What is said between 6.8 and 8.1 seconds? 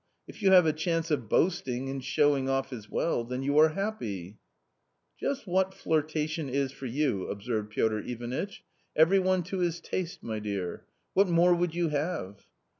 you," observed Piotr